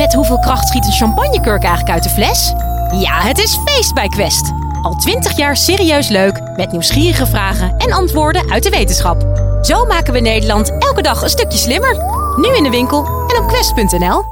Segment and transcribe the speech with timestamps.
[0.00, 2.52] Met hoeveel kracht schiet een champagnekurk eigenlijk uit de fles?
[3.00, 4.52] Ja, het is feest bij Quest.
[4.82, 9.22] Al twintig jaar serieus leuk, met nieuwsgierige vragen en antwoorden uit de wetenschap.
[9.62, 11.96] Zo maken we Nederland elke dag een stukje slimmer.
[12.36, 14.22] Nu in de winkel en op quest.nl.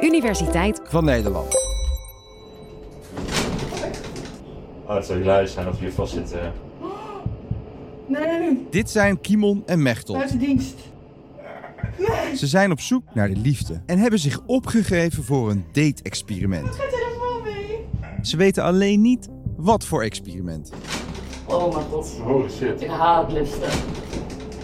[0.00, 1.54] Universiteit van Nederland.
[4.86, 6.32] Oh, het zou hilarisch zijn of je vast zit.
[6.32, 6.40] eh.
[8.06, 10.16] Nee, Dit zijn Kimon en Mechtel.
[10.16, 10.74] uit de dienst.
[12.34, 16.72] Ze zijn op zoek naar de liefde en hebben zich opgegeven voor een date-experiment.
[16.72, 17.78] Telefoon mee.
[18.22, 20.70] Ze weten alleen niet wat voor experiment.
[21.46, 22.80] Oh mijn god, Holy shit.
[22.82, 23.70] ik haat liften.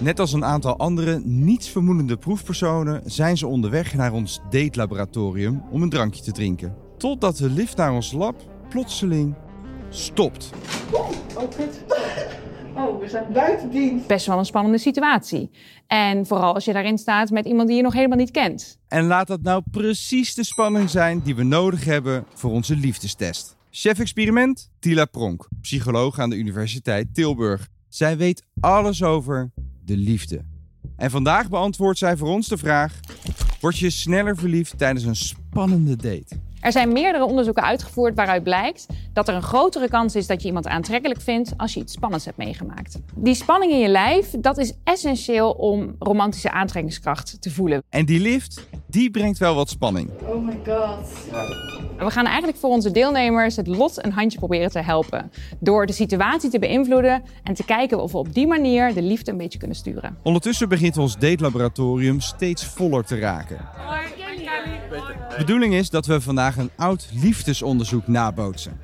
[0.01, 5.91] Net als een aantal andere nietsvermoedende proefpersonen zijn ze onderweg naar ons date-laboratorium om een
[5.91, 6.75] drankje te drinken.
[6.99, 8.35] Totdat de lift naar ons lab
[8.69, 9.35] plotseling
[9.89, 10.51] stopt.
[10.93, 11.09] Oh,
[11.57, 11.85] kut.
[12.77, 14.07] Oh, we zijn buiten dienst.
[14.07, 15.51] best wel een spannende situatie.
[15.87, 18.79] En vooral als je daarin staat met iemand die je nog helemaal niet kent.
[18.89, 23.57] En laat dat nou precies de spanning zijn die we nodig hebben voor onze liefdestest.
[23.71, 27.69] Chef-experiment Tila Pronk, psycholoog aan de Universiteit Tilburg.
[27.89, 29.51] Zij weet alles over
[29.85, 30.45] de liefde.
[30.97, 33.01] En vandaag beantwoordt zij voor ons de vraag:
[33.61, 36.46] Word je sneller verliefd tijdens een spannende date?
[36.67, 40.47] Er zijn meerdere onderzoeken uitgevoerd waaruit blijkt dat er een grotere kans is dat je
[40.47, 42.99] iemand aantrekkelijk vindt als je iets spannends hebt meegemaakt.
[43.15, 47.83] Die spanning in je lijf, dat is essentieel om romantische aantrekkingskracht te voelen.
[47.89, 50.11] En die lift, die brengt wel wat spanning.
[50.25, 51.09] Oh my god.
[51.99, 55.31] We gaan eigenlijk voor onze deelnemers het lot een handje proberen te helpen.
[55.61, 59.31] Door de situatie te beïnvloeden en te kijken of we op die manier de liefde
[59.31, 60.19] een beetje kunnen sturen.
[60.23, 63.59] Ondertussen begint ons datelaboratorium steeds voller te raken.
[64.89, 68.81] De bedoeling is dat we vandaag een oud liefdesonderzoek nabootsen.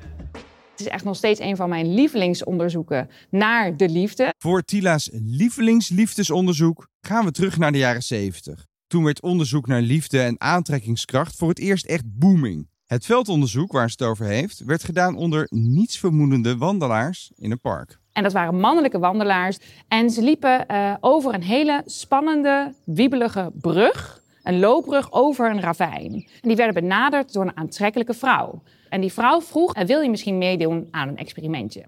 [0.71, 4.33] Het is echt nog steeds een van mijn lievelingsonderzoeken naar de liefde.
[4.37, 8.65] Voor Tila's lievelingsliefdesonderzoek gaan we terug naar de jaren 70.
[8.87, 12.67] Toen werd onderzoek naar liefde en aantrekkingskracht voor het eerst echt booming.
[12.85, 17.99] Het veldonderzoek waar ze het over heeft, werd gedaan onder nietsvermoedende wandelaars in een park.
[18.11, 19.57] En dat waren mannelijke wandelaars.
[19.87, 24.22] En ze liepen eh, over een hele spannende, wiebelige brug.
[24.43, 26.13] Een loopbrug over een ravijn.
[26.13, 28.63] En die werden benaderd door een aantrekkelijke vrouw.
[28.89, 31.85] En die vrouw vroeg, "Eh, wil je misschien meedoen aan een experimentje?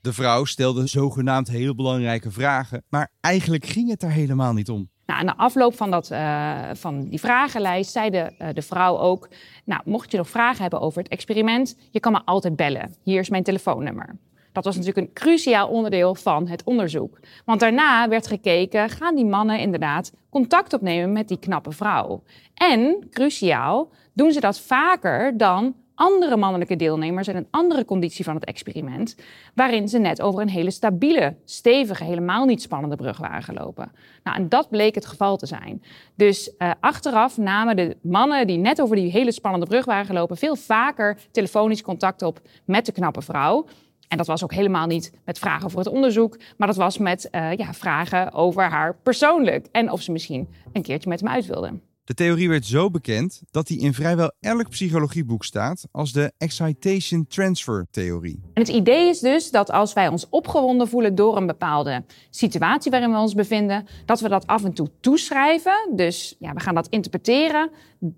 [0.00, 4.90] De vrouw stelde zogenaamd heel belangrijke vragen, maar eigenlijk ging het daar helemaal niet om.
[5.06, 8.98] Nou, aan de afloop van, dat, eh, van die vragenlijst zei de, eh, de vrouw
[8.98, 9.28] ook...
[9.64, 12.94] Nou, mocht je nog vragen hebben over het experiment, je kan me altijd bellen.
[13.02, 14.16] Hier is mijn telefoonnummer.
[14.52, 17.18] Dat was natuurlijk een cruciaal onderdeel van het onderzoek.
[17.44, 22.22] Want daarna werd gekeken, gaan die mannen inderdaad contact opnemen met die knappe vrouw?
[22.54, 28.34] En, cruciaal, doen ze dat vaker dan andere mannelijke deelnemers in een andere conditie van
[28.34, 29.16] het experiment,
[29.54, 33.92] waarin ze net over een hele stabiele, stevige, helemaal niet spannende brug waren gelopen.
[34.22, 35.82] Nou, en dat bleek het geval te zijn.
[36.14, 40.36] Dus eh, achteraf namen de mannen die net over die hele spannende brug waren gelopen,
[40.36, 43.66] veel vaker telefonisch contact op met de knappe vrouw.
[44.12, 47.30] En dat was ook helemaal niet met vragen voor het onderzoek, maar dat was met
[47.30, 51.46] eh, ja, vragen over haar persoonlijk en of ze misschien een keertje met hem uit
[51.46, 51.78] wilde.
[52.04, 57.26] De theorie werd zo bekend dat die in vrijwel elk psychologieboek staat als de excitation
[57.26, 58.40] transfer theorie.
[58.54, 62.90] En het idee is dus dat als wij ons opgewonden voelen door een bepaalde situatie
[62.90, 65.90] waarin we ons bevinden, dat we dat af en toe toeschrijven.
[65.96, 67.70] Dus ja, we gaan dat interpreteren,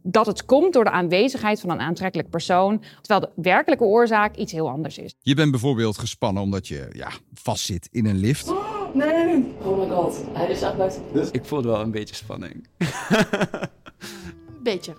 [0.03, 4.53] dat het komt door de aanwezigheid van een aantrekkelijk persoon, terwijl de werkelijke oorzaak iets
[4.53, 5.15] heel anders is.
[5.21, 8.53] Je bent bijvoorbeeld gespannen omdat je ja, vastzit in een lift.
[8.94, 9.55] Nee.
[9.65, 11.03] Oh my god, hij is echt buiten.
[11.32, 12.66] Ik voelde wel een beetje spanning.
[14.62, 14.94] Beetje.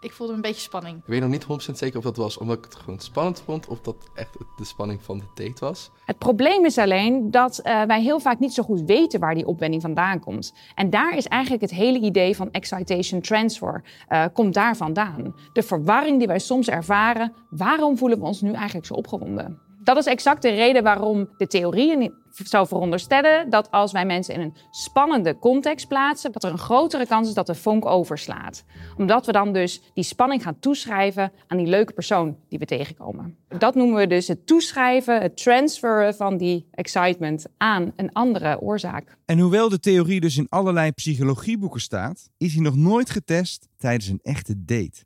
[0.00, 0.96] Ik voelde een beetje spanning.
[0.96, 3.68] Ik weet nog niet 100% zeker of dat was omdat ik het gewoon spannend vond
[3.68, 5.90] of dat echt de spanning van de date was.
[6.04, 9.46] Het probleem is alleen dat eh, wij heel vaak niet zo goed weten waar die
[9.46, 10.54] opwending vandaan komt.
[10.74, 15.34] En daar is eigenlijk het hele idee van excitation transfer, eh, komt daar vandaan.
[15.52, 19.58] De verwarring die wij soms ervaren, waarom voelen we ons nu eigenlijk zo opgewonden?
[19.82, 24.40] Dat is exact de reden waarom de theorie zou veronderstellen dat als wij mensen in
[24.40, 28.64] een spannende context plaatsen, dat er een grotere kans is dat de vonk overslaat.
[28.96, 33.36] Omdat we dan dus die spanning gaan toeschrijven aan die leuke persoon die we tegenkomen.
[33.58, 39.16] Dat noemen we dus het toeschrijven, het transferen van die excitement aan een andere oorzaak.
[39.24, 44.08] En hoewel de theorie dus in allerlei psychologieboeken staat, is hij nog nooit getest tijdens
[44.08, 45.04] een echte date.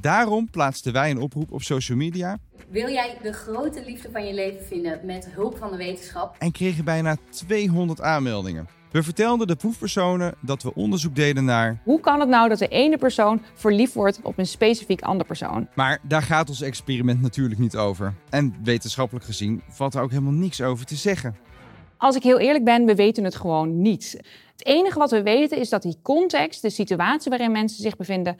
[0.00, 2.38] Daarom plaatsten wij een oproep op social media
[2.68, 6.36] Wil jij de grote liefde van je leven vinden met hulp van de wetenschap?
[6.38, 8.68] en kregen bijna 200 aanmeldingen.
[8.90, 11.80] We vertelden de proefpersonen dat we onderzoek deden naar.
[11.84, 15.68] Hoe kan het nou dat de ene persoon verliefd wordt op een specifiek andere persoon?
[15.74, 18.14] Maar daar gaat ons experiment natuurlijk niet over.
[18.30, 21.36] En wetenschappelijk gezien valt er ook helemaal niks over te zeggen.
[21.96, 24.20] Als ik heel eerlijk ben, we weten het gewoon niet.
[24.52, 28.36] Het enige wat we weten is dat die context, de situatie waarin mensen zich bevinden,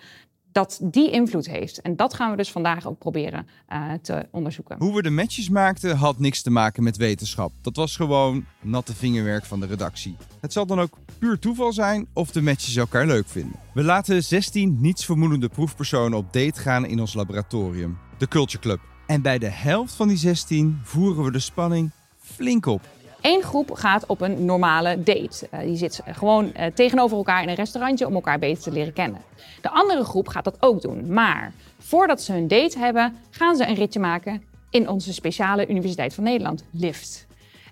[0.55, 1.81] dat die invloed heeft.
[1.81, 4.77] En dat gaan we dus vandaag ook proberen uh, te onderzoeken.
[4.79, 7.53] Hoe we de matches maakten had niks te maken met wetenschap.
[7.61, 10.17] Dat was gewoon natte vingerwerk van de redactie.
[10.41, 13.61] Het zal dan ook puur toeval zijn of de matches elkaar leuk vinden.
[13.73, 18.81] We laten 16 nietsvermoedende proefpersonen op date gaan in ons laboratorium, de Culture Club.
[19.07, 22.94] En bij de helft van die 16 voeren we de spanning flink op.
[23.25, 25.49] Eén groep gaat op een normale date.
[25.55, 28.93] Uh, die zit gewoon uh, tegenover elkaar in een restaurantje om elkaar beter te leren
[28.93, 29.21] kennen.
[29.61, 31.13] De andere groep gaat dat ook doen.
[31.13, 36.15] Maar voordat ze hun date hebben, gaan ze een ritje maken in onze speciale Universiteit
[36.15, 37.27] van Nederland, LIFT.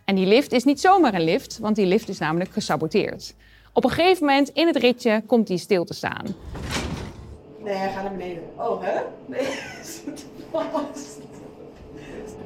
[0.04, 3.34] En die lift is niet zomaar een lift, want die lift is namelijk gesaboteerd.
[3.72, 6.25] Op een gegeven moment in het ritje komt die stil te staan.
[7.58, 8.43] Nee, hij gaat naar beneden.
[8.56, 9.00] Oh, hè?
[9.26, 9.46] Nee,
[10.04, 11.20] zit vast.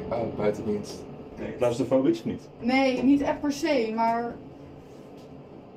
[0.08, 1.04] Oh, buitendienst.
[1.38, 2.48] Nee, claustrofobisch niet?
[2.60, 4.34] Nee, niet echt per se, maar...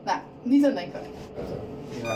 [0.05, 0.99] Nou, niet aan denken.
[2.03, 2.15] Ja.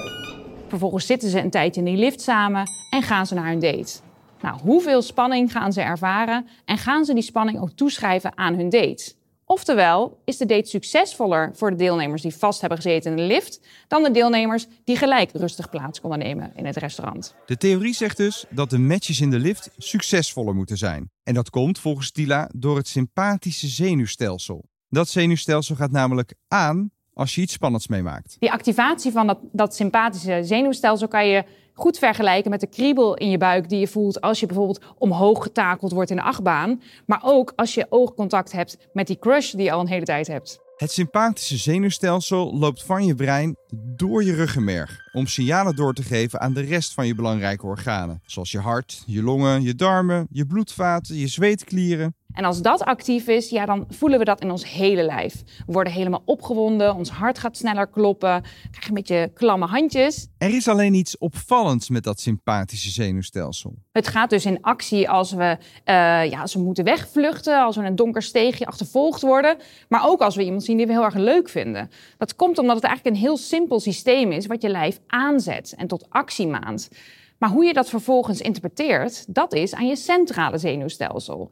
[0.67, 3.99] Vervolgens zitten ze een tijdje in die lift samen en gaan ze naar hun date.
[4.41, 8.69] Nou, hoeveel spanning gaan ze ervaren en gaan ze die spanning ook toeschrijven aan hun
[8.69, 9.13] date?
[9.53, 13.59] Oftewel, is de date succesvoller voor de deelnemers die vast hebben gezeten in de lift
[13.87, 17.35] dan de deelnemers die gelijk rustig plaats konden nemen in het restaurant?
[17.45, 21.11] De theorie zegt dus dat de matches in de lift succesvoller moeten zijn.
[21.23, 24.65] En dat komt volgens Tila door het sympathische zenuwstelsel.
[24.89, 28.35] Dat zenuwstelsel gaat namelijk aan als je iets spannends meemaakt.
[28.39, 31.43] Die activatie van dat, dat sympathische zenuwstelsel kan je
[31.73, 35.43] goed vergelijken met de kriebel in je buik die je voelt als je bijvoorbeeld omhoog
[35.43, 36.81] getakeld wordt in de achtbaan.
[37.05, 40.27] Maar ook als je oogcontact hebt met die crush die je al een hele tijd
[40.27, 40.59] hebt.
[40.75, 43.55] Het sympathische zenuwstelsel loopt van je brein
[43.95, 48.21] door je ruggenmerg om signalen door te geven aan de rest van je belangrijke organen,
[48.25, 52.15] zoals je hart, je longen, je darmen, je bloedvaten, je zweetklieren.
[52.33, 55.43] En als dat actief is, ja, dan voelen we dat in ons hele lijf.
[55.65, 60.27] We worden helemaal opgewonden, ons hart gaat sneller kloppen, krijg een beetje klamme handjes.
[60.37, 63.75] Er is alleen iets opvallends met dat sympathische zenuwstelsel.
[63.91, 67.81] Het gaat dus in actie als we, uh, ja, als we moeten wegvluchten, als we
[67.81, 69.57] in een donker steegje achtervolgd worden,
[69.89, 71.89] maar ook als we iemand zien die we heel erg leuk vinden.
[72.17, 75.87] Dat komt omdat het eigenlijk een heel simpel systeem is wat je lijf aanzet en
[75.87, 76.89] tot actie maand.
[77.37, 81.51] Maar hoe je dat vervolgens interpreteert, dat is aan je centrale zenuwstelsel.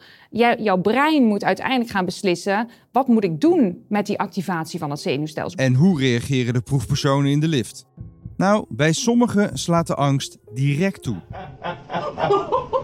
[0.57, 5.00] jouw brein moet uiteindelijk gaan beslissen: wat moet ik doen met die activatie van het
[5.00, 5.59] zenuwstelsel?
[5.59, 7.86] En hoe reageren de proefpersonen in de lift?
[8.38, 11.15] Nou, bij sommigen slaat de angst direct toe.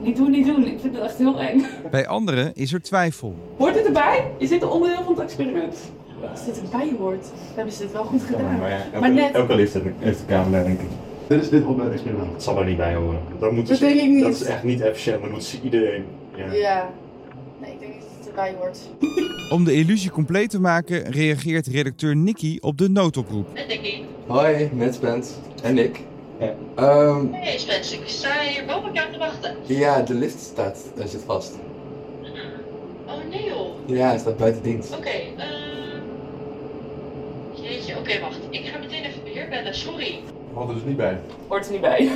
[0.00, 0.66] Niet doen, niet doen.
[0.66, 1.66] Ik vind het echt heel eng.
[1.90, 3.36] Bij anderen is er twijfel.
[3.56, 4.30] Hoort dit erbij?
[4.38, 5.92] Is dit een onderdeel van het experiment?
[6.30, 8.58] Als dit erbij hoort, hebben ze het wel goed gedaan.
[8.58, 10.88] Maar ja, elke, Maar net- elke lift heeft een- camera, denk ik.
[11.26, 12.32] Dit is dit het experiment.
[12.32, 13.18] Dat zal er niet bij horen.
[13.38, 14.22] Dat, moeten Dat ze, denk ik niet.
[14.22, 15.20] dat is echt niet efficiënt.
[15.20, 16.04] Dan moeten ze iedereen...
[16.36, 16.52] Ja.
[16.52, 16.90] Ja.
[17.60, 18.78] Nee, ik denk niet dat het erbij hoort.
[19.54, 23.46] Om de illusie compleet te maken, reageert redacteur Nicky op de noodoproep.
[23.54, 24.02] Met Nicky.
[24.26, 25.32] Hoi, met Spence.
[25.62, 26.00] En ik.
[26.38, 26.54] Ja.
[26.74, 29.54] Ehm, Hey Spence, ik sta hier boven op jou te wachten.
[29.66, 31.58] ja, de lift staat, daar zit vast.
[33.06, 33.96] Oh nee joh.
[33.98, 34.96] Ja, het staat buiten dienst.
[34.96, 35.44] Oké, eh...
[38.08, 38.38] oké wacht.
[38.50, 40.20] Ik ga meteen even beheer bellen, sorry.
[40.52, 41.20] Hoort er dus niet bij.
[41.48, 42.10] Hoort er niet bij.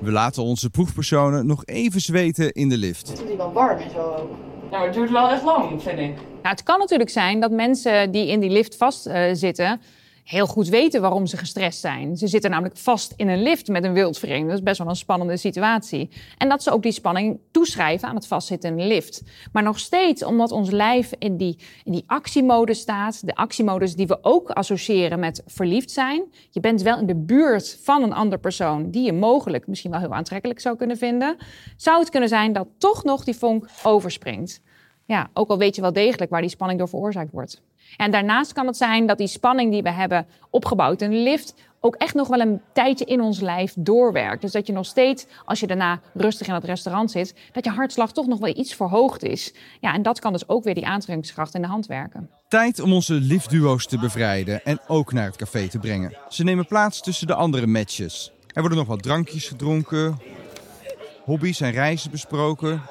[0.00, 3.08] We laten onze proefpersonen nog even zweten in de lift.
[3.08, 4.30] Het is wel warm en zo ook.
[4.70, 6.14] Nou, het duurt wel echt lang, vind ik.
[6.14, 9.80] Nou, het kan natuurlijk zijn dat mensen die in die lift vastzitten
[10.26, 12.16] heel goed weten waarom ze gestrest zijn.
[12.16, 14.48] Ze zitten namelijk vast in een lift met een wildvreemde.
[14.48, 16.08] Dat is best wel een spannende situatie.
[16.38, 19.22] En dat ze ook die spanning toeschrijven aan het vastzitten in een lift.
[19.52, 24.06] Maar nog steeds, omdat ons lijf in die, in die actiemodus staat, de actiemodus die
[24.06, 26.24] we ook associëren met verliefd zijn.
[26.50, 30.00] Je bent wel in de buurt van een ander persoon die je mogelijk misschien wel
[30.00, 31.36] heel aantrekkelijk zou kunnen vinden.
[31.76, 34.62] Zou het kunnen zijn dat toch nog die vonk overspringt.
[35.06, 37.62] Ja, ook al weet je wel degelijk waar die spanning door veroorzaakt wordt.
[37.96, 41.54] En daarnaast kan het zijn dat die spanning die we hebben opgebouwd in de lift
[41.80, 44.42] ook echt nog wel een tijdje in ons lijf doorwerkt.
[44.42, 47.70] Dus dat je nog steeds, als je daarna rustig in het restaurant zit, dat je
[47.70, 49.54] hartslag toch nog wel iets verhoogd is.
[49.80, 52.30] Ja, en dat kan dus ook weer die aantrekkingskracht in de hand werken.
[52.48, 56.16] Tijd om onze liftduo's te bevrijden en ook naar het café te brengen.
[56.28, 58.32] Ze nemen plaats tussen de andere matches.
[58.52, 60.18] Er worden nog wat drankjes gedronken,
[61.24, 62.82] hobby's en reizen besproken,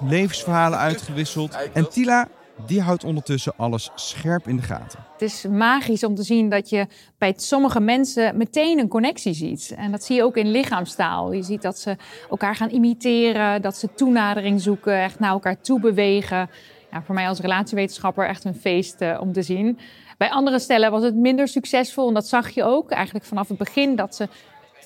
[0.00, 1.58] levensverhalen uitgewisseld.
[1.72, 2.28] En Tila,
[2.66, 4.98] die houdt ondertussen alles scherp in de gaten.
[5.12, 6.86] Het is magisch om te zien dat je
[7.18, 9.74] bij sommige mensen meteen een connectie ziet.
[9.76, 11.32] En dat zie je ook in lichaamstaal.
[11.32, 11.96] Je ziet dat ze
[12.30, 16.50] elkaar gaan imiteren, dat ze toenadering zoeken, echt naar elkaar toe bewegen.
[16.90, 19.78] Ja, voor mij als relatiewetenschapper echt een feest eh, om te zien.
[20.18, 23.58] Bij andere stellen was het minder succesvol en dat zag je ook eigenlijk vanaf het
[23.58, 24.28] begin dat ze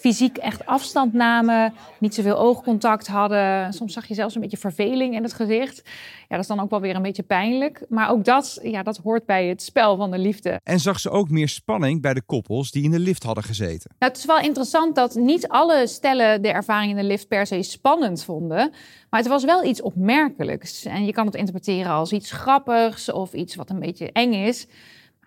[0.01, 3.73] fysiek echt afstand namen, niet zoveel oogcontact hadden.
[3.73, 5.83] Soms zag je zelfs een beetje verveling in het gezicht.
[6.21, 7.85] Ja, dat is dan ook wel weer een beetje pijnlijk.
[7.89, 10.61] Maar ook dat, ja, dat hoort bij het spel van de liefde.
[10.65, 13.91] En zag ze ook meer spanning bij de koppels die in de lift hadden gezeten.
[13.99, 17.47] Nou, het is wel interessant dat niet alle stellen de ervaring in de lift per
[17.47, 18.73] se spannend vonden.
[19.11, 20.85] Maar het was wel iets opmerkelijks.
[20.85, 24.67] En je kan het interpreteren als iets grappigs of iets wat een beetje eng is.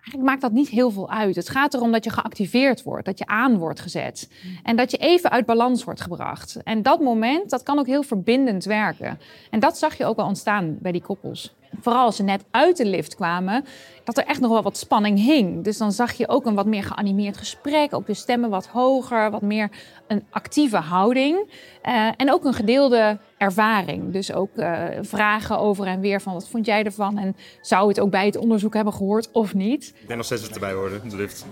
[0.04, 1.36] Eigenlijk maakt dat niet heel veel uit.
[1.36, 4.28] Het gaat erom dat je geactiveerd wordt, dat je aan wordt gezet.
[4.62, 6.62] En dat je even uit balans wordt gebracht.
[6.64, 9.18] En dat moment, dat kan ook heel verbindend werken.
[9.50, 11.54] En dat zag je ook al ontstaan bij die koppels.
[11.80, 13.64] Vooral als ze net uit de lift kwamen,
[14.04, 15.64] dat er echt nog wel wat spanning hing.
[15.64, 17.94] Dus dan zag je ook een wat meer geanimeerd gesprek.
[17.94, 19.70] Ook de stemmen wat hoger, wat meer
[20.06, 21.52] een actieve houding.
[21.82, 24.12] Uh, en ook een gedeelde ervaring.
[24.12, 27.18] Dus ook uh, vragen over en weer van wat vond jij ervan?
[27.18, 29.88] En zou het ook bij het onderzoek hebben gehoord of niet?
[29.88, 31.46] Ik denk nog steeds het erbij hoorde, de lift.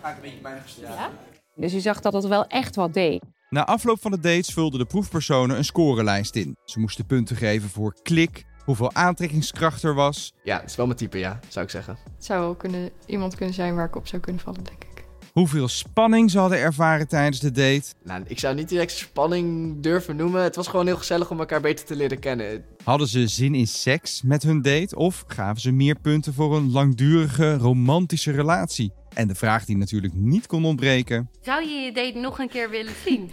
[0.81, 1.11] Ja?
[1.55, 3.23] Dus je zag dat het wel echt wat deed.
[3.53, 6.57] Na afloop van de dates vulden de proefpersonen een scorelijst in.
[6.65, 10.33] Ze moesten punten geven voor klik, hoeveel aantrekkingskracht er was.
[10.43, 11.97] Ja, het is wel mijn type, ja, zou ik zeggen.
[12.17, 14.91] Het zou wel kunnen, iemand kunnen zijn waar ik op zou kunnen vallen, denk ik.
[15.33, 17.83] Hoeveel spanning ze hadden ervaren tijdens de date.
[18.05, 20.43] Nou, ik zou niet direct spanning durven noemen.
[20.43, 22.65] Het was gewoon heel gezellig om elkaar beter te leren kennen.
[22.85, 26.71] Hadden ze zin in seks met hun date of gaven ze meer punten voor een
[26.71, 28.93] langdurige romantische relatie?
[29.15, 31.31] En de vraag die natuurlijk niet kon ontbreken.
[31.41, 33.23] Zou je je date nog een keer willen zien?
[33.23, 33.29] Uh,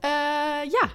[0.80, 0.88] ja.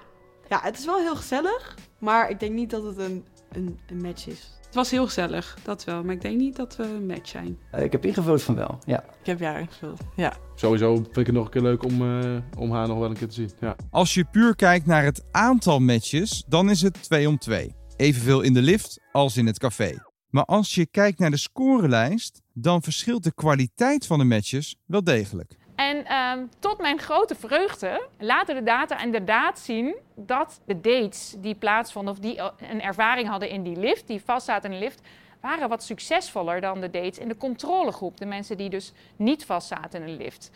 [0.48, 1.76] Ja, het is wel heel gezellig.
[1.98, 4.58] Maar ik denk niet dat het een, een, een match is.
[4.66, 6.04] Het was heel gezellig, dat wel.
[6.04, 7.58] Maar ik denk niet dat we een match zijn.
[7.74, 9.04] Uh, ik heb ingevuld van wel, ja.
[9.20, 10.36] Ik heb ja ingevuld, ja.
[10.54, 13.16] Sowieso vind ik het nog een keer leuk om, uh, om haar nog wel een
[13.16, 13.76] keer te zien, ja.
[13.90, 17.74] Als je puur kijkt naar het aantal matches, dan is het 2 om 2.
[17.96, 19.98] Evenveel in de lift als in het café.
[20.28, 25.04] Maar als je kijkt naar de scorelijst, dan verschilt de kwaliteit van de matches wel
[25.04, 25.56] degelijk.
[25.80, 31.54] En um, tot mijn grote vreugde laten de data inderdaad zien dat de dates die
[31.54, 35.00] plaatsvonden, of die een ervaring hadden in die lift, die vastzaten in de lift,
[35.40, 38.16] waren wat succesvoller dan de dates in de controlegroep.
[38.16, 40.50] De mensen die dus niet vastzaten in een lift.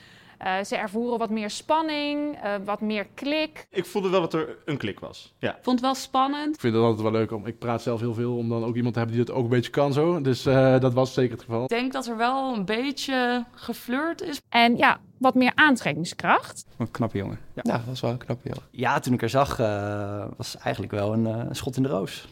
[0.45, 3.67] Uh, ze ervoeren wat meer spanning, uh, wat meer klik.
[3.71, 5.35] Ik voelde wel dat er een klik was.
[5.39, 5.59] Ja.
[5.63, 6.55] Vond het wel spannend.
[6.55, 7.47] Ik vind het altijd wel leuk om.
[7.47, 9.51] Ik praat zelf heel veel om dan ook iemand te hebben die het ook een
[9.51, 10.21] beetje kan zo.
[10.21, 11.63] Dus uh, dat was zeker het geval.
[11.63, 14.41] Ik denk dat er wel een beetje geflirt is.
[14.49, 16.67] En ja, wat meer aantrekkingskracht.
[16.79, 17.39] Een knappe jongen.
[17.55, 18.69] Ja, ja dat was wel een knappe jongen.
[18.71, 19.57] Ja, toen ik haar zag,
[20.37, 22.29] was eigenlijk wel een, een schot in de roos.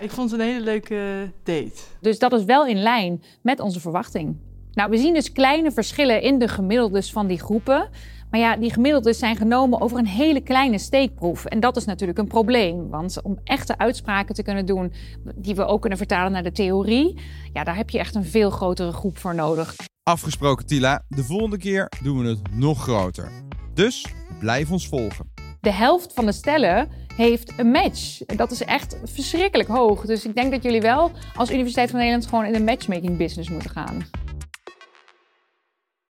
[0.00, 1.80] ik vond het een hele leuke date.
[2.00, 4.36] Dus dat is wel in lijn met onze verwachting.
[4.72, 7.88] Nou, we zien dus kleine verschillen in de gemiddeldes van die groepen.
[8.30, 11.44] Maar ja, die gemiddeldes zijn genomen over een hele kleine steekproef.
[11.44, 12.88] En dat is natuurlijk een probleem.
[12.88, 14.92] Want om echte uitspraken te kunnen doen,
[15.34, 17.20] die we ook kunnen vertalen naar de theorie,
[17.52, 19.74] ja, daar heb je echt een veel grotere groep voor nodig.
[20.02, 21.02] Afgesproken, Tila.
[21.08, 23.30] De volgende keer doen we het nog groter.
[23.74, 24.06] Dus
[24.38, 25.32] blijf ons volgen.
[25.60, 28.18] De helft van de stellen heeft een match.
[28.18, 30.06] Dat is echt verschrikkelijk hoog.
[30.06, 33.50] Dus ik denk dat jullie wel als Universiteit van Nederland gewoon in de matchmaking business
[33.50, 34.06] moeten gaan.